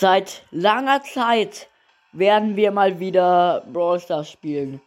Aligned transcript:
Seit 0.00 0.44
langer 0.52 1.02
Zeit 1.02 1.66
werden 2.12 2.54
wir 2.54 2.70
mal 2.70 3.00
wieder 3.00 3.64
Brawl 3.72 3.98
Stars 3.98 4.30
spielen. 4.30 4.80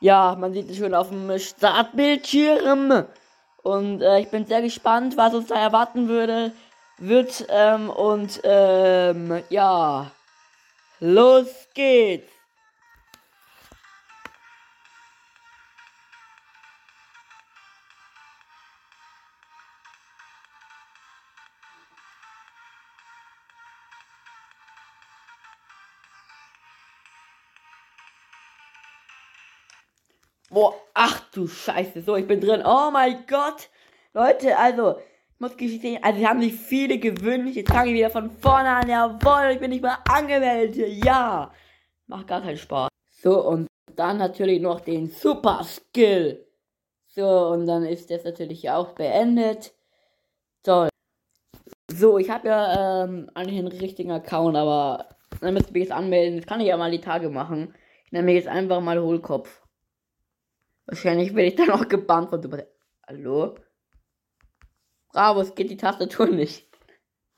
Ja, 0.00 0.36
man 0.40 0.54
sieht 0.54 0.70
es 0.70 0.78
schon 0.78 0.94
auf 0.94 1.10
dem 1.10 1.38
Startbildschirm. 1.38 3.04
Und 3.62 4.00
äh, 4.00 4.20
ich 4.20 4.30
bin 4.30 4.46
sehr 4.46 4.62
gespannt, 4.62 5.18
was 5.18 5.34
uns 5.34 5.48
da 5.48 5.56
erwarten 5.56 6.08
würde, 6.08 6.52
wird. 6.96 7.44
Ähm, 7.50 7.90
und 7.90 8.40
ähm, 8.42 9.42
ja, 9.50 10.10
los 10.98 11.68
geht's. 11.74 12.32
Boah, 30.50 30.74
ach 30.92 31.30
du 31.32 31.46
Scheiße. 31.46 32.02
So, 32.02 32.16
ich 32.16 32.26
bin 32.26 32.40
drin. 32.40 32.62
Oh 32.64 32.90
mein 32.92 33.24
Gott. 33.26 33.68
Leute, 34.12 34.56
also, 34.56 34.98
ich 34.98 35.40
muss 35.40 35.56
gestehen, 35.56 36.02
also, 36.02 36.18
sie 36.18 36.26
haben 36.26 36.40
sich 36.40 36.54
viele 36.54 36.98
gewünscht. 36.98 37.56
Jetzt 37.56 37.72
fange 37.72 37.90
ich 37.90 37.96
wieder 37.96 38.10
von 38.10 38.30
vorne 38.30 38.68
an. 38.68 38.88
Jawohl, 38.88 39.52
ich 39.52 39.60
bin 39.60 39.70
nicht 39.70 39.82
mehr 39.82 39.98
angemeldet. 40.08 41.04
Ja. 41.04 41.52
Macht 42.06 42.28
gar 42.28 42.42
keinen 42.42 42.56
Spaß. 42.56 42.88
So, 43.10 43.42
und 43.46 43.66
dann 43.96 44.18
natürlich 44.18 44.60
noch 44.60 44.80
den 44.80 45.10
Super 45.10 45.64
Skill. 45.64 46.46
So, 47.06 47.26
und 47.48 47.66
dann 47.66 47.84
ist 47.84 48.10
das 48.10 48.24
natürlich 48.24 48.68
auch 48.70 48.92
beendet. 48.92 49.72
Toll. 50.62 50.88
So, 51.90 52.18
ich 52.18 52.28
habe 52.28 52.48
ja 52.48 53.04
ähm, 53.04 53.30
eigentlich 53.34 53.58
einen 53.58 53.68
richtigen 53.68 54.10
Account, 54.10 54.56
aber 54.56 55.08
dann 55.40 55.54
müsste 55.54 55.70
ich 55.70 55.74
mich 55.74 55.82
jetzt 55.84 55.92
anmelden. 55.92 56.38
Das 56.38 56.46
kann 56.46 56.60
ich 56.60 56.66
ja 56.66 56.76
mal 56.76 56.90
die 56.90 57.00
Tage 57.00 57.28
machen. 57.28 57.74
Ich 58.04 58.12
nenne 58.12 58.24
mich 58.24 58.34
jetzt 58.34 58.48
einfach 58.48 58.80
mal 58.80 59.00
Hohlkopf. 59.00 59.63
Wahrscheinlich 60.86 61.34
werde 61.34 61.48
ich 61.48 61.56
dann 61.56 61.70
auch 61.70 61.88
gebannt 61.88 62.30
von 62.30 62.42
Super. 62.42 62.66
Hallo? 63.06 63.56
Bravo, 65.12 65.40
es 65.40 65.54
geht 65.54 65.70
die 65.70 65.76
Tastatur 65.76 66.26
nicht. 66.26 66.68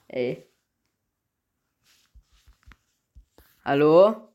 Ey. 0.09 0.47
Hallo? 3.65 4.33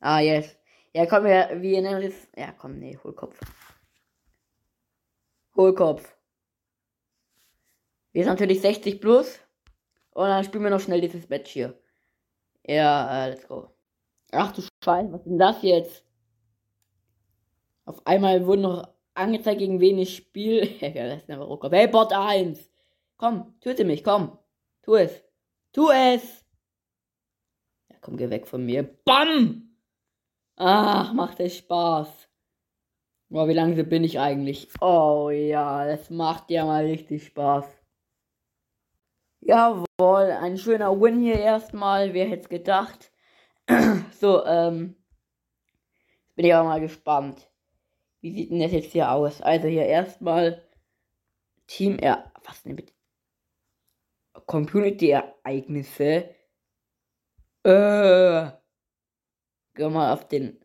Ah, 0.00 0.20
yes. 0.20 0.56
Ja, 0.92 1.06
komm, 1.06 1.24
wir, 1.24 1.50
wir 1.60 1.82
nennen 1.82 2.02
das. 2.02 2.28
Ja, 2.36 2.52
komm, 2.52 2.78
nee, 2.78 2.98
Hohlkopf. 3.02 3.38
Hohlkopf. 5.56 6.16
Wir 8.12 8.24
sind 8.24 8.32
natürlich 8.32 8.60
60 8.62 9.00
plus. 9.00 9.38
Und 10.10 10.28
dann 10.28 10.44
spielen 10.44 10.64
wir 10.64 10.70
noch 10.70 10.80
schnell 10.80 11.02
dieses 11.02 11.28
Match 11.28 11.50
hier. 11.50 11.78
Ja, 12.64 13.26
äh, 13.26 13.30
let's 13.30 13.46
go. 13.46 13.70
Ach 14.32 14.52
du 14.52 14.62
Scheiße, 14.82 15.12
was 15.12 15.20
ist 15.20 15.26
denn 15.26 15.38
das 15.38 15.62
jetzt? 15.62 16.05
Auf 17.86 18.04
einmal 18.04 18.46
wurde 18.46 18.62
noch 18.62 18.88
angezeigt, 19.14 19.60
gegen 19.60 19.80
wen 19.80 19.98
ich 19.98 20.16
spiele. 20.16 20.66
das 20.80 21.22
ist 21.22 21.30
einfach 21.30 21.46
Rucker. 21.46 21.70
Hey, 21.70 21.86
Bot 21.86 22.12
1. 22.12 22.68
Komm, 23.16 23.54
töte 23.60 23.84
mich, 23.84 24.04
komm. 24.04 24.36
Tu 24.82 24.96
es. 24.96 25.24
Tu 25.72 25.88
es. 25.90 26.44
Ja, 27.88 27.96
komm, 28.00 28.16
geh 28.16 28.28
weg 28.28 28.46
von 28.46 28.66
mir. 28.66 28.82
Bam! 29.04 29.76
Ach, 30.56 31.12
macht 31.12 31.38
es 31.40 31.56
Spaß. 31.58 32.28
Boah, 33.28 33.48
wie 33.48 33.52
langsam 33.52 33.88
bin 33.88 34.04
ich 34.04 34.18
eigentlich? 34.18 34.68
Oh 34.80 35.30
ja, 35.30 35.86
das 35.86 36.10
macht 36.10 36.50
ja 36.50 36.64
mal 36.64 36.84
richtig 36.84 37.26
Spaß. 37.26 37.66
Jawohl, 39.40 40.32
ein 40.40 40.58
schöner 40.58 41.00
Win 41.00 41.20
hier 41.20 41.38
erstmal. 41.38 42.14
Wer 42.14 42.26
hätte 42.28 42.42
es 42.42 42.48
gedacht? 42.48 43.12
so, 44.18 44.44
ähm. 44.44 44.96
Bin 46.34 46.46
ich 46.46 46.54
aber 46.54 46.68
mal 46.68 46.80
gespannt. 46.80 47.48
Wie 48.26 48.32
sieht 48.32 48.50
denn 48.50 48.58
das 48.58 48.72
jetzt 48.72 48.90
hier 48.90 49.12
aus? 49.12 49.40
Also 49.40 49.68
hier 49.68 49.86
erstmal 49.86 50.60
Team 51.68 51.96
er 52.00 52.32
was 52.42 52.60
denn 52.64 52.74
mit 52.74 52.92
Community 54.46 55.10
Ereignisse. 55.10 56.34
Äh. 57.62 58.50
Geh 59.74 59.88
mal 59.88 60.12
auf 60.12 60.26
den. 60.26 60.58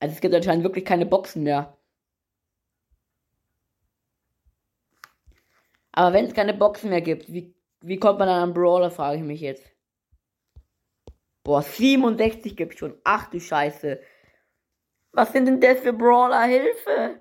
Also 0.00 0.14
es 0.14 0.22
gibt 0.22 0.34
anscheinend 0.34 0.64
wirklich 0.64 0.86
keine 0.86 1.04
Boxen 1.04 1.42
mehr. 1.42 1.76
Aber 5.92 6.14
wenn 6.14 6.24
es 6.24 6.32
keine 6.32 6.54
Boxen 6.54 6.88
mehr 6.88 7.02
gibt, 7.02 7.30
wie, 7.30 7.54
wie 7.82 7.98
kommt 7.98 8.20
man 8.20 8.28
dann 8.28 8.42
an 8.42 8.54
Brawler, 8.54 8.90
frage 8.90 9.18
ich 9.18 9.22
mich 9.22 9.42
jetzt. 9.42 9.70
Boah, 11.44 11.60
67 11.60 12.56
gibt 12.56 12.78
schon. 12.78 12.96
Ach 13.04 13.28
du 13.28 13.38
Scheiße. 13.38 14.00
Was 15.18 15.32
sind 15.32 15.46
denn 15.46 15.60
das 15.60 15.80
für 15.80 15.92
Brawler? 15.92 16.44
Hilfe! 16.44 17.20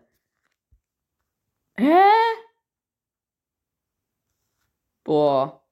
Hä? 1.78 2.04
Boah. 5.04 5.64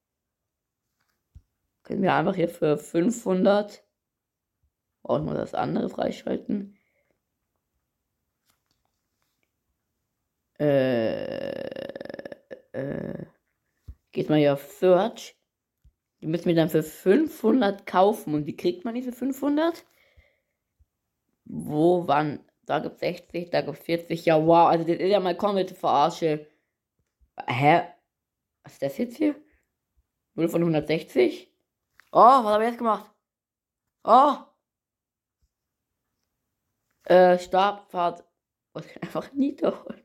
Können 1.84 2.02
wir 2.02 2.16
einfach 2.16 2.34
hier 2.34 2.50
für 2.50 2.80
500 2.80 3.84
auch 5.04 5.22
mal 5.22 5.36
das 5.36 5.54
andere 5.54 5.88
freischalten. 5.88 6.76
Äh, 10.60 11.68
äh, 12.72 13.26
geht 14.14 14.30
mal 14.32 14.40
hier 14.40 14.54
auf 14.54 14.64
Search. 14.64 15.38
Die 16.22 16.26
müssen 16.26 16.46
wir 16.46 16.56
dann 16.56 16.72
für 16.72 16.82
500 16.82 17.86
kaufen 17.86 18.34
und 18.34 18.48
wie 18.48 18.58
kriegt 18.58 18.84
man 18.84 18.96
diese 18.96 19.12
500? 19.12 19.86
Wo, 21.46 22.08
wann? 22.08 22.44
Da 22.66 22.80
gibt 22.80 23.00
60, 23.00 23.52
da 23.52 23.62
gibt 23.62 23.78
40. 23.78 24.26
Ja, 24.26 24.46
wow. 24.46 24.68
Also, 24.70 24.86
das 24.86 24.98
ist 24.98 25.10
ja 25.10 25.20
mal 25.20 25.38
komplette 25.38 25.76
Verarsche. 25.76 26.48
Hä? 27.48 27.84
Was 28.64 28.74
ist 28.74 28.82
das 28.82 28.98
jetzt 28.98 29.18
hier? 29.18 29.36
0 30.36 30.50
von 30.50 30.62
160? 30.62 31.52
Oh, 32.12 32.20
was 32.20 32.46
habe 32.46 32.64
ich 32.64 32.70
jetzt 32.72 32.78
gemacht? 32.80 33.12
Oh! 34.04 34.38
Äh, 37.06 37.38
Stabfahrt. 37.40 38.24
Was 38.74 38.88
kann 38.90 39.04
einfach 39.04 39.32
niederholen? 39.34 40.02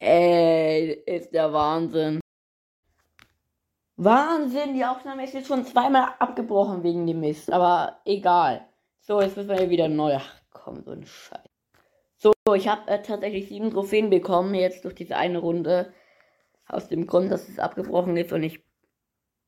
Ey, 0.00 0.92
ist 1.06 1.32
der 1.32 1.52
Wahnsinn. 1.52 2.20
Wahnsinn, 3.98 4.74
die 4.74 4.84
Aufnahme 4.84 5.24
ist 5.24 5.34
jetzt 5.34 5.48
schon 5.48 5.64
zweimal 5.66 6.14
abgebrochen 6.20 6.84
wegen 6.84 7.04
dem 7.04 7.18
Mist, 7.18 7.50
aber 7.52 8.00
egal. 8.04 8.68
So, 9.00 9.20
jetzt 9.20 9.36
müssen 9.36 9.48
wir 9.48 9.58
hier 9.58 9.70
wieder 9.70 9.88
neu. 9.88 10.14
Ach 10.14 10.40
komm, 10.52 10.84
so 10.84 10.92
ein 10.92 11.04
Scheiß. 11.04 11.40
So, 12.16 12.32
ich 12.54 12.68
habe 12.68 12.88
äh, 12.88 13.02
tatsächlich 13.02 13.48
sieben 13.48 13.72
Trophäen 13.72 14.08
bekommen, 14.08 14.54
jetzt 14.54 14.84
durch 14.84 14.94
diese 14.94 15.16
eine 15.16 15.38
Runde. 15.38 15.92
Aus 16.66 16.88
dem 16.88 17.06
Grund, 17.08 17.32
dass 17.32 17.48
es 17.48 17.58
abgebrochen 17.58 18.16
ist 18.16 18.32
und 18.32 18.44
ich 18.44 18.62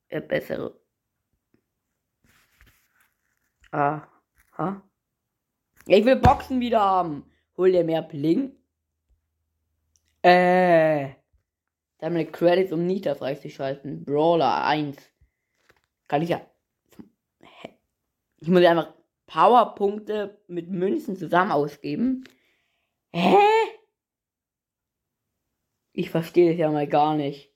äh, 0.09 0.21
bessere. 0.21 0.81
Aha. 3.71 4.09
Ja, 4.59 4.83
ich 5.87 6.05
will 6.05 6.17
Boxen 6.17 6.59
wieder 6.61 6.81
haben. 6.81 7.31
Hol 7.57 7.71
dir 7.71 7.85
mehr 7.85 8.03
Bling. 8.03 8.57
Äh. 10.23 11.20
Damit 12.01 12.33
Credits, 12.33 12.73
um 12.73 12.87
Nita 12.87 13.15
freizuschalten. 13.15 14.05
Brawler 14.05 14.65
1. 14.65 14.97
Kann 16.09 16.23
ich 16.23 16.31
ja. 16.31 16.41
Ich 18.41 18.49
muss 18.49 18.63
ja 18.63 18.71
einfach 18.71 18.95
Powerpunkte 19.27 20.41
mit 20.49 20.71
Münzen 20.71 21.17
zusammen 21.17 21.53
ausgeben. 21.53 22.25
Hä? 23.13 23.37
Ich 25.93 26.11
verstehe 26.11 26.53
es 26.53 26.59
ja 26.59 26.71
mal 26.71 26.87
gar 26.87 27.15
nicht. 27.15 27.53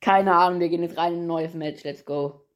Keine 0.00 0.34
Ahnung, 0.34 0.60
wir 0.60 0.68
gehen 0.68 0.82
jetzt 0.82 0.96
rein 0.96 1.12
in 1.12 1.20
ein 1.20 1.26
neues 1.26 1.54
Match. 1.54 1.84
Let's 1.84 2.04
go. 2.04 2.46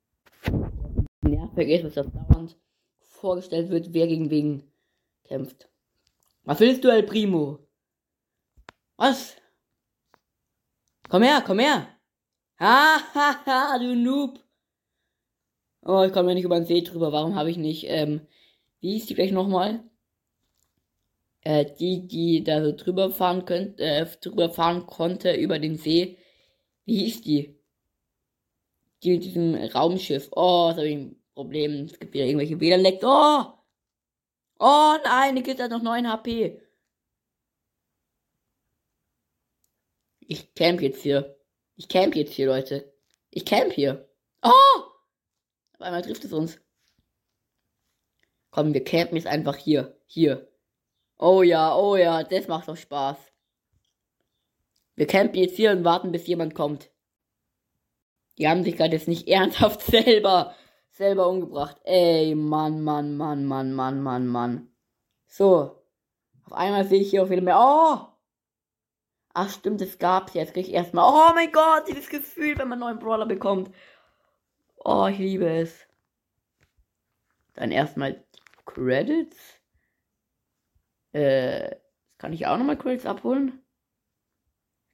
Nervig 1.20 1.68
ist, 1.68 1.84
dass 1.84 1.94
das 1.94 2.06
dauernd 2.12 2.56
vorgestellt 3.00 3.68
wird, 3.70 3.92
wer 3.92 4.06
gegen 4.06 4.30
wen 4.30 4.72
kämpft. 5.24 5.68
Was 6.44 6.60
willst 6.60 6.82
du, 6.82 6.88
El 6.88 7.02
Primo? 7.02 7.58
Was? 8.96 9.36
Komm 11.12 11.24
her, 11.24 11.42
komm 11.44 11.58
her. 11.58 11.88
Ha, 12.58 12.98
ha, 13.14 13.44
ha, 13.44 13.78
du 13.78 13.94
Noob. 13.94 14.40
Oh, 15.84 16.04
ich 16.04 16.12
komme 16.14 16.30
ja 16.30 16.34
nicht 16.34 16.44
über 16.44 16.58
den 16.58 16.64
See 16.64 16.80
drüber. 16.80 17.12
Warum 17.12 17.34
habe 17.34 17.50
ich 17.50 17.58
nicht, 17.58 17.84
ähm, 17.86 18.26
wie 18.80 18.92
hieß 18.92 19.04
die 19.04 19.14
gleich 19.14 19.30
nochmal? 19.30 19.84
Äh, 21.42 21.66
die, 21.78 22.08
die 22.08 22.42
da 22.42 22.64
so 22.64 22.74
drüber 22.74 23.10
fahren 23.10 23.44
könnte, 23.44 23.84
äh, 23.84 24.06
drüber 24.22 24.48
fahren 24.48 24.86
konnte 24.86 25.34
über 25.34 25.58
den 25.58 25.76
See. 25.76 26.16
Wie 26.86 27.00
hieß 27.00 27.20
die? 27.20 27.60
Die 29.02 29.10
mit 29.10 29.24
diesem 29.24 29.54
Raumschiff. 29.54 30.30
Oh, 30.32 30.68
das 30.68 30.78
habe 30.78 30.88
ich 30.88 30.96
ein 30.96 31.22
Problem. 31.34 31.84
Es 31.84 31.98
gibt 31.98 32.14
wieder 32.14 32.24
irgendwelche 32.24 32.58
WLAN-Lecks. 32.58 33.04
Oh! 33.04 33.52
Oh 34.58 34.94
nein, 35.04 35.36
die 35.36 35.42
gibt 35.42 35.60
hat 35.60 35.72
noch 35.72 35.82
9 35.82 36.10
HP. 36.10 36.58
Ich 40.32 40.54
camp 40.54 40.80
jetzt 40.80 41.02
hier. 41.02 41.36
Ich 41.76 41.88
camp 41.88 42.16
jetzt 42.16 42.32
hier, 42.32 42.46
Leute. 42.46 42.90
Ich 43.28 43.44
camp 43.44 43.70
hier. 43.70 44.08
Oh! 44.42 44.80
Auf 45.74 45.80
einmal 45.80 46.00
trifft 46.00 46.24
es 46.24 46.32
uns. 46.32 46.58
Komm, 48.50 48.72
wir 48.72 48.82
campen 48.82 49.16
jetzt 49.16 49.26
einfach 49.26 49.56
hier. 49.56 50.00
Hier. 50.06 50.50
Oh 51.18 51.42
ja, 51.42 51.76
oh 51.76 51.96
ja, 51.96 52.24
das 52.24 52.48
macht 52.48 52.68
doch 52.68 52.78
Spaß. 52.78 53.18
Wir 54.94 55.06
campen 55.06 55.38
jetzt 55.38 55.56
hier 55.56 55.70
und 55.70 55.84
warten, 55.84 56.12
bis 56.12 56.26
jemand 56.26 56.54
kommt. 56.54 56.90
Die 58.38 58.48
haben 58.48 58.64
sich 58.64 58.78
gerade 58.78 58.96
jetzt 58.96 59.08
nicht 59.08 59.28
ernsthaft 59.28 59.82
selber, 59.82 60.54
selber 60.92 61.28
umgebracht. 61.28 61.76
Ey, 61.84 62.34
Mann, 62.34 62.82
Mann, 62.82 63.18
Mann, 63.18 63.44
Mann, 63.44 63.74
Mann, 63.74 64.00
Mann, 64.00 64.26
Mann. 64.26 64.74
So. 65.26 65.84
Auf 66.46 66.52
einmal 66.54 66.86
sehe 66.86 67.02
ich 67.02 67.10
hier 67.10 67.22
auch 67.22 67.28
wieder 67.28 67.42
mehr. 67.42 67.58
Oh! 67.60 68.11
Ach 69.34 69.50
stimmt, 69.50 69.80
es 69.80 69.98
gab's 69.98 70.34
jetzt. 70.34 70.52
Krieg 70.54 70.68
ich 70.68 70.74
erstmal. 70.74 71.08
Oh 71.08 71.34
mein 71.34 71.52
Gott, 71.52 71.88
dieses 71.88 72.08
Gefühl, 72.08 72.58
wenn 72.58 72.68
man 72.68 72.78
neuen 72.78 72.98
Brawler 72.98 73.26
bekommt. 73.26 73.74
Oh, 74.84 75.06
ich 75.06 75.18
liebe 75.18 75.48
es. 75.48 75.86
Dann 77.54 77.70
erstmal 77.70 78.24
Credits. 78.66 79.60
Äh, 81.12 81.76
kann 82.18 82.32
ich 82.32 82.46
auch 82.46 82.56
nochmal 82.58 82.78
Credits 82.78 83.06
abholen? 83.06 83.62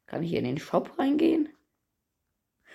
Kann 0.07 0.23
ich 0.23 0.31
hier 0.31 0.39
in 0.39 0.45
den 0.47 0.59
Shop 0.59 0.99
reingehen? 0.99 1.49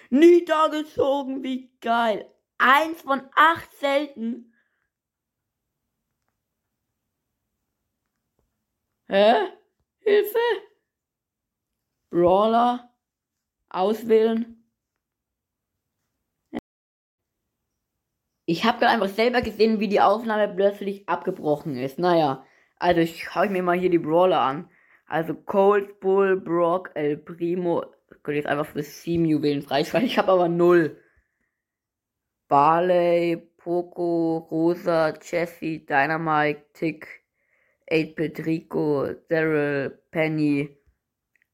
Niedergezogen, 0.10 1.44
wie 1.44 1.72
geil. 1.82 2.30
Eins 2.58 3.02
von 3.02 3.22
acht 3.36 3.72
selten. 3.78 4.54
Hä? 9.08 9.48
Hilfe? 10.00 10.38
Brawler 12.14 12.94
auswählen. 13.70 14.64
Ich 18.46 18.66
habe 18.66 18.78
gerade 18.78 18.92
einfach 18.92 19.08
selber 19.08 19.42
gesehen, 19.42 19.80
wie 19.80 19.88
die 19.88 20.00
Aufnahme 20.00 20.54
plötzlich 20.54 21.10
abgebrochen 21.10 21.76
ist. 21.76 21.98
Naja, 21.98 22.46
also 22.78 23.02
ich 23.02 23.24
schaue 23.24 23.50
mir 23.50 23.64
mal 23.64 23.80
hier 23.80 23.90
die 23.90 23.98
Brawler 23.98 24.42
an. 24.42 24.70
Also 25.08 25.34
Cold 25.34 26.00
Bull, 26.02 26.40
Brock, 26.40 26.92
El 26.94 27.18
Primo. 27.18 27.84
Ich 28.12 28.22
könnte 28.22 28.38
jetzt 28.38 28.48
einfach 28.48 28.68
für 28.68 28.84
7 28.84 29.26
Juwelen 29.26 29.64
freischalten. 29.64 30.08
Ich 30.08 30.20
habe 30.20 30.34
aber 30.34 30.50
0. 30.50 31.02
Barley, 32.48 33.38
Poco, 33.58 34.38
Rosa, 34.52 35.18
Jessie, 35.20 35.84
Dynamite, 35.84 36.64
Tick, 36.74 37.26
8-Bit 37.90 38.46
Rico, 38.46 39.14
Daryl, 39.30 40.00
Penny, 40.12 40.78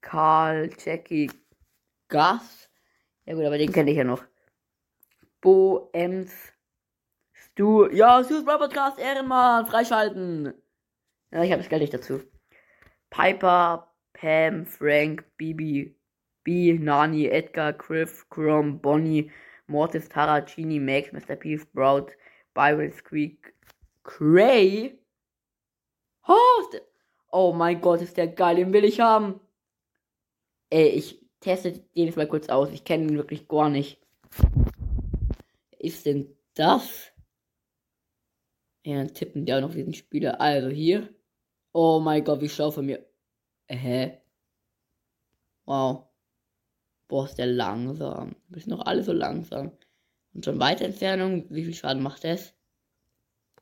Karl, 0.01 0.69
Jackie, 0.83 1.31
Gus. 2.07 2.69
Ja 3.25 3.35
gut, 3.35 3.45
aber 3.45 3.57
den 3.57 3.71
kenne 3.71 3.91
ich 3.91 3.97
ja 3.97 4.03
noch. 4.03 4.23
Bo, 5.41 5.89
Ems, 5.93 6.33
Stu. 7.33 7.87
Ja, 7.91 8.23
Stu's 8.23 8.43
Bro 8.43 8.57
Podcast, 8.57 8.99
Ehrenmann, 8.99 9.65
freischalten. 9.67 10.53
Ja, 11.31 11.43
ich 11.43 11.51
habe 11.51 11.61
das 11.61 11.69
Geld 11.69 11.81
nicht 11.81 11.93
dazu. 11.93 12.21
Piper, 13.09 13.93
Pam, 14.13 14.65
Frank, 14.65 15.25
Bibi, 15.37 15.95
B, 16.43 16.73
Nani, 16.73 17.27
Edgar, 17.27 17.73
Griff, 17.73 18.27
Chrome, 18.29 18.73
Bonnie, 18.73 19.31
Mortis, 19.67 20.09
Tara, 20.09 20.39
Genie, 20.41 20.79
Max, 20.79 21.11
Mr. 21.11 21.35
P, 21.35 21.57
Sprout, 21.57 22.07
Byron, 22.53 22.91
Squeak, 22.91 23.53
Cray. 24.03 24.99
Oh, 26.27 26.63
oh 27.31 27.53
mein 27.53 27.79
Gott, 27.81 28.01
ist 28.01 28.17
der 28.17 28.27
geil, 28.27 28.57
den 28.57 28.73
will 28.73 28.83
ich 28.83 28.99
haben. 28.99 29.39
Ey, 30.69 30.89
ich 30.89 31.19
teste 31.39 31.71
den 31.71 32.05
jetzt 32.05 32.17
mal 32.17 32.27
kurz 32.27 32.49
aus. 32.49 32.69
Ich 32.69 32.83
kenne 32.83 33.05
ihn 33.05 33.15
wirklich 33.15 33.47
gar 33.47 33.69
nicht. 33.69 33.99
Ist 35.79 36.05
denn 36.05 36.35
das? 36.53 37.11
Ja, 38.83 38.97
dann 38.97 39.13
tippen 39.13 39.45
die 39.45 39.53
auch 39.53 39.61
noch 39.61 39.73
diesen 39.73 39.93
Spieler. 39.93 40.39
Also 40.39 40.69
hier. 40.69 41.13
Oh 41.73 41.99
mein 41.99 42.23
Gott, 42.23 42.41
wie 42.41 42.49
schlau 42.49 42.71
von 42.71 42.85
mir. 42.85 43.05
Hä? 43.67 44.21
Wow. 45.65 46.07
Boah, 47.07 47.25
ist 47.25 47.37
der 47.37 47.47
langsam. 47.47 48.35
Du 48.47 48.53
bist 48.53 48.67
noch 48.67 48.85
alle 48.85 49.03
so 49.03 49.13
langsam. 49.13 49.71
Und 50.33 50.45
schon 50.45 50.59
weiter 50.59 50.85
Entfernung, 50.85 51.45
wie 51.49 51.65
viel 51.65 51.73
Schaden 51.73 52.03
macht 52.03 52.23
das? 52.23 52.53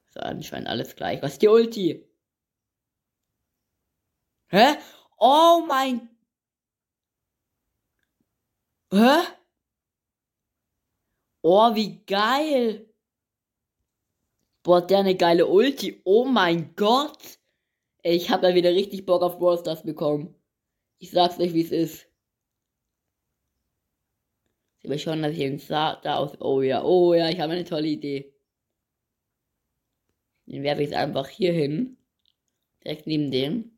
So, 0.10 0.20
anscheinend 0.20 0.68
alles 0.68 0.96
gleich. 0.96 1.22
Was 1.22 1.34
ist 1.34 1.42
die 1.42 1.48
Ulti? 1.48 2.06
Hä? 4.50 4.76
Oh 5.18 5.64
mein 5.68 6.17
Hä? 8.92 9.38
Oh, 11.42 11.76
wie 11.76 12.04
geil. 12.06 12.88
Boah, 14.64 14.82
der 14.86 15.00
eine 15.00 15.16
geile 15.16 15.46
Ulti. 15.48 16.02
Oh 16.04 16.26
mein 16.26 16.76
Gott. 16.76 17.40
Ich 18.04 18.30
hab 18.30 18.42
da 18.42 18.54
wieder 18.56 18.72
richtig 18.72 19.06
Bock 19.06 19.22
auf 19.22 19.38
Brawl 19.40 19.58
Stars 19.58 19.84
bekommen. 19.84 20.36
Ich 21.00 21.12
sag's 21.12 21.40
euch, 21.40 21.54
wie 21.54 21.62
es 21.62 21.72
ist. 21.72 22.08
Sie 24.82 24.90
will 24.90 25.00
schon, 25.00 25.22
dass 25.22 25.34
ich 25.34 25.40
den 25.40 25.62
da 25.68 26.18
aus. 26.18 26.40
Oh 26.42 26.62
ja, 26.62 26.84
oh 26.84 27.14
ja, 27.14 27.30
ich 27.30 27.40
habe 27.40 27.54
eine 27.54 27.66
tolle 27.66 27.88
Idee. 27.88 28.34
Den 30.46 30.64
werfe 30.64 30.84
ich 30.84 30.96
einfach 30.96 31.28
hier 31.28 31.52
hin. 31.52 31.98
Direkt 32.84 33.08
neben 33.08 33.32
dem. 33.32 33.78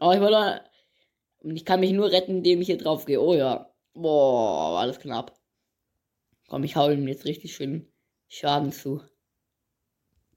Oh, 0.00 0.12
ich 0.12 0.20
wollte. 0.20 0.64
Und 1.42 1.56
ich 1.56 1.64
kann 1.64 1.80
mich 1.80 1.92
nur 1.92 2.10
retten, 2.10 2.36
indem 2.36 2.60
ich 2.60 2.66
hier 2.66 2.78
drauf 2.78 3.04
gehe. 3.04 3.20
Oh 3.20 3.34
ja. 3.34 3.68
Boah, 3.94 4.80
alles 4.80 5.00
knapp. 5.00 5.36
Komm, 6.48 6.64
ich 6.64 6.76
hau 6.76 6.90
ihm 6.90 7.08
jetzt 7.08 7.24
richtig 7.24 7.54
schön 7.54 7.92
Schaden 8.28 8.72
zu. 8.72 9.02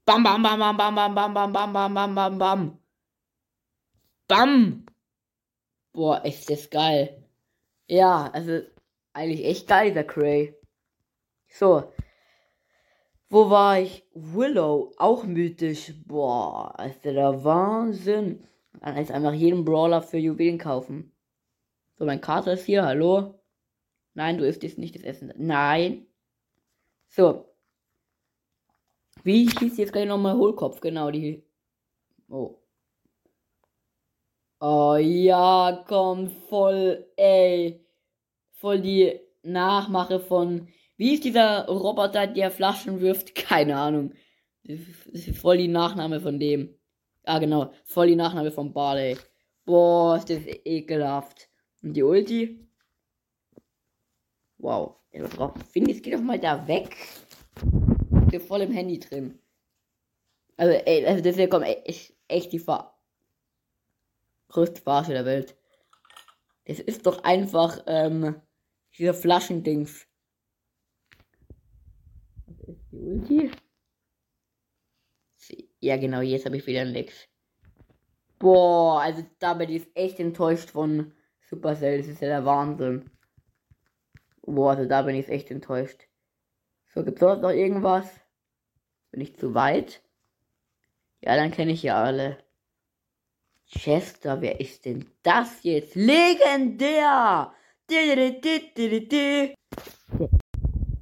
Bam, 0.04 0.22
bam, 0.22 0.42
bam, 0.42 0.58
bam, 0.58 0.76
bam, 0.76 0.94
bam, 0.94 1.14
bam, 1.14 1.34
bam, 1.34 1.52
bam, 1.52 1.72
bam, 1.72 1.94
bam, 1.94 2.14
bam, 2.14 2.38
bam. 2.38 2.78
Bam. 4.28 4.86
Boah, 5.92 6.24
ist 6.24 6.50
das 6.50 6.68
geil. 6.70 7.24
Ja, 7.88 8.30
also 8.32 8.60
eigentlich 9.12 9.44
echt 9.44 9.66
geil, 9.66 9.94
der 9.94 10.06
Cray. 10.06 10.54
So. 11.48 11.92
Wo 13.28 13.50
war 13.50 13.80
ich? 13.80 14.04
Willow, 14.12 14.92
auch 14.98 15.24
mythisch. 15.24 15.92
Boah, 16.06 16.74
ist 16.86 17.04
der 17.04 17.44
Wahnsinn. 17.44 18.46
Dann 18.80 18.96
ist 18.96 19.10
einfach 19.10 19.32
jeden 19.32 19.64
Brawler 19.64 20.02
für 20.02 20.18
Juwelen 20.18 20.58
kaufen. 20.58 21.12
So, 21.98 22.04
mein 22.04 22.20
Kater 22.20 22.52
ist 22.52 22.64
hier, 22.66 22.84
hallo? 22.84 23.40
Nein, 24.14 24.38
du 24.38 24.46
isst 24.46 24.62
jetzt 24.62 24.78
nicht 24.78 24.94
das 24.94 25.02
Essen. 25.02 25.32
Nein. 25.36 26.06
So. 27.08 27.46
Wie 29.24 29.48
hieß 29.48 29.76
jetzt 29.78 29.92
gleich 29.92 30.06
nochmal 30.06 30.36
Hohlkopf? 30.36 30.80
Genau, 30.80 31.10
die. 31.10 31.44
Oh. 32.28 32.58
Oh 34.60 34.96
ja, 34.96 35.84
komm, 35.86 36.28
voll, 36.28 37.06
ey. 37.16 37.84
Voll 38.52 38.80
die 38.80 39.20
Nachmache 39.42 40.18
von. 40.20 40.68
Wie 40.96 41.14
ist 41.14 41.24
dieser 41.24 41.66
Roboter, 41.66 42.26
der 42.26 42.50
Flaschen 42.50 43.00
wirft? 43.00 43.34
Keine 43.34 43.76
Ahnung. 43.76 44.14
Voll 45.34 45.58
die 45.58 45.68
Nachname 45.68 46.20
von 46.20 46.40
dem. 46.40 46.74
Ah, 47.26 47.40
genau. 47.40 47.72
Voll 47.84 48.06
die 48.06 48.16
Nachname 48.16 48.52
von 48.52 48.72
Barley. 48.72 49.18
Boah, 49.64 50.16
ist 50.16 50.30
das 50.30 50.42
ekelhaft. 50.64 51.50
Und 51.82 51.94
die 51.94 52.04
Ulti? 52.04 52.66
Wow. 54.58 54.96
Finde 55.72 55.90
ich, 55.90 56.02
geh 56.02 56.12
doch 56.12 56.20
mal 56.20 56.38
da 56.38 56.66
weg. 56.68 56.96
Ich 57.56 58.28
bin 58.28 58.40
voll 58.40 58.62
im 58.62 58.72
Handy 58.72 59.00
drin. 59.00 59.40
Also, 60.56 60.72
ey, 60.72 61.04
also 61.04 61.22
das 61.22 61.34
hier 61.34 61.48
kommt 61.48 61.66
echt, 61.66 62.14
echt 62.28 62.52
die 62.52 62.58
Ver 62.60 62.94
größte 64.48 64.80
Verarsche 64.80 65.12
der 65.12 65.24
Welt. 65.24 65.56
Das 66.66 66.78
ist 66.78 67.06
doch 67.06 67.24
einfach, 67.24 67.82
ähm, 67.86 68.40
dieser 68.96 69.14
Flaschendings. 69.14 70.06
Was 72.46 72.68
ist 72.68 72.92
die 72.92 72.96
Ulti? 72.96 73.50
Ja, 75.86 75.96
genau, 75.96 76.20
jetzt 76.20 76.44
habe 76.46 76.56
ich 76.56 76.66
wieder 76.66 76.80
einen 76.80 76.90
Lex. 76.90 77.28
Boah, 78.40 79.02
also 79.02 79.24
da 79.38 79.54
bin 79.54 79.70
ich 79.70 79.86
echt 79.94 80.18
enttäuscht 80.18 80.70
von 80.70 81.12
Supercell. 81.48 81.98
Das 81.98 82.08
ist 82.08 82.20
ja 82.20 82.26
der 82.26 82.44
Wahnsinn. 82.44 83.08
Boah, 84.42 84.70
also 84.70 84.86
da 84.86 85.02
bin 85.02 85.14
ich 85.14 85.28
echt 85.28 85.48
enttäuscht. 85.52 86.08
So, 86.92 87.04
gibt 87.04 87.18
es 87.18 87.20
dort 87.20 87.40
noch 87.40 87.52
irgendwas? 87.52 88.18
Bin 89.12 89.20
ich 89.20 89.36
zu 89.36 89.54
weit? 89.54 90.02
Ja, 91.20 91.36
dann 91.36 91.52
kenne 91.52 91.70
ich 91.70 91.84
ja 91.84 92.02
alle. 92.02 92.38
Chester, 93.66 94.40
wer 94.40 94.58
ist 94.58 94.86
denn 94.86 95.08
das 95.22 95.62
jetzt? 95.62 95.94
Legendär! 95.94 97.54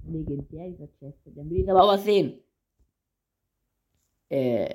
Legendär, 0.07 0.69
dieser 0.69 0.89
Chester. 0.99 1.31
Dann 1.35 1.49
will 1.49 1.63
ich 1.63 1.71
aber 1.71 1.85
auch 1.85 1.95
was 1.95 2.05
sehen. 2.05 2.45
Äh. 4.35 4.75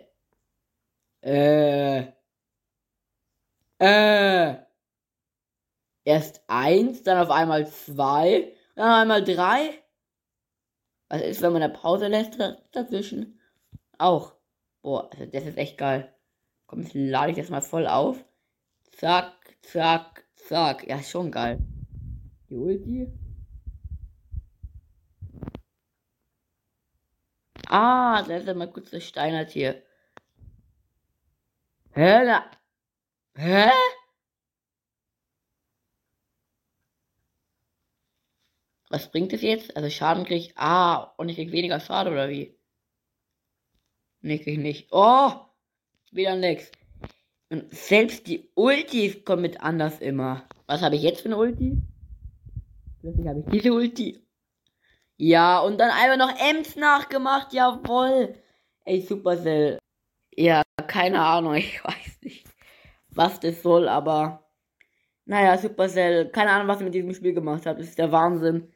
Äh. 1.22 2.13
Äh. 3.80 4.56
erst 6.06 6.42
eins, 6.48 7.04
dann 7.04 7.18
auf 7.18 7.30
einmal 7.30 7.68
zwei, 7.68 8.54
dann 8.75 8.89
auf 8.89 9.01
einmal 9.01 9.24
drei. 9.24 9.84
Was 11.10 11.22
ist, 11.24 11.42
wenn 11.42 11.51
man 11.51 11.62
eine 11.62 11.74
Pause 11.74 12.08
lässt 12.08 12.39
dazwischen? 12.72 13.42
Auch. 13.98 14.36
Boah, 14.82 15.10
also 15.12 15.25
das 15.25 15.44
ist 15.46 15.58
echt 15.58 15.78
geil. 15.78 16.13
Komm, 16.66 16.84
jetzt 16.84 16.94
lade 16.94 17.32
ich 17.32 17.38
das 17.38 17.50
mal 17.50 17.62
voll 17.62 17.86
auf. 17.86 18.24
Zack, 18.94 19.58
zack, 19.62 20.24
zack. 20.36 20.88
Ja, 20.88 21.04
schon 21.04 21.32
geil. 21.32 21.60
Die 22.50 22.56
Ulti. 22.56 23.12
Ah, 27.69 28.23
da 28.23 28.38
ist 28.38 28.47
ja 28.47 28.53
mal 28.55 28.71
kurz 28.71 28.89
das 28.89 29.03
Steinert 29.03 29.51
hier. 29.51 29.83
Hä? 31.93 32.25
Da. 32.25 32.51
Hä? 33.35 33.69
Was 38.89 39.11
bringt 39.11 39.33
es 39.33 39.43
jetzt? 39.43 39.75
Also 39.77 39.89
Schaden 39.89 40.25
krieg 40.25 40.38
ich. 40.38 40.57
Ah, 40.57 41.13
und 41.17 41.29
ich 41.29 41.35
krieg 41.35 41.51
weniger 41.51 41.79
Schaden 41.79 42.11
oder 42.13 42.29
wie? 42.29 42.57
Nee, 44.21 44.39
krieg 44.39 44.53
ich 44.53 44.59
nicht. 44.59 44.88
Oh! 44.91 45.31
Wieder 46.11 46.35
nix. 46.35 46.71
Und 47.49 47.71
selbst 47.73 48.25
die 48.27 48.49
Ultis 48.55 49.23
kommen 49.23 49.43
mit 49.43 49.61
anders 49.61 49.99
immer. 50.01 50.47
Was 50.65 50.81
habe 50.81 50.95
ich 50.95 51.03
jetzt 51.03 51.21
für 51.21 51.29
eine 51.29 51.38
Ulti? 51.38 51.77
Plötzlich 53.01 53.27
habe 53.27 53.39
ich 53.41 53.45
diese 53.51 53.73
Ulti. 53.73 54.28
Ja, 55.21 55.59
und 55.59 55.77
dann 55.79 55.91
einfach 55.91 56.17
noch 56.17 56.33
Ems 56.39 56.77
nachgemacht. 56.77 57.51
Jawoll. 57.51 58.35
Ey, 58.85 59.01
Supercell. 59.01 59.77
Ja, 60.33 60.61
keine 60.88 61.21
Ahnung. 61.21 61.55
Ich 61.57 61.83
weiß 61.83 62.21
nicht, 62.21 62.47
was 63.09 63.38
das 63.41 63.61
soll, 63.61 63.89
aber. 63.89 64.45
Naja, 65.25 65.57
Supercell. 65.57 66.29
Keine 66.29 66.51
Ahnung, 66.51 66.69
was 66.69 66.79
ihr 66.79 66.85
mit 66.85 66.93
diesem 66.93 67.13
Spiel 67.13 67.33
gemacht 67.33 67.65
habt. 67.65 67.81
Das 67.81 67.88
ist 67.88 67.97
der 67.99 68.13
Wahnsinn. 68.13 68.71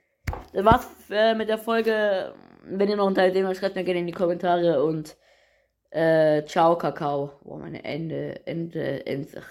Das 0.51 0.65
war's 0.65 0.89
äh, 1.09 1.33
mit 1.33 1.47
der 1.47 1.57
Folge. 1.57 2.35
Wenn 2.65 2.89
ihr 2.89 2.97
noch 2.97 3.07
ein 3.07 3.15
Teil 3.15 3.31
sehen 3.31 3.45
wollt, 3.47 3.57
schreibt 3.57 3.75
mir 3.75 3.85
gerne 3.85 4.01
in 4.01 4.07
die 4.07 4.13
Kommentare 4.13 4.83
und 4.83 5.15
äh, 5.91 6.43
ciao, 6.43 6.77
Kakao. 6.77 7.39
Boah, 7.43 7.59
meine 7.59 7.85
Ende, 7.85 8.45
Ende, 8.45 9.05
Ende. 9.05 9.43